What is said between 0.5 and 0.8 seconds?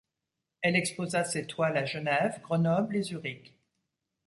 Elle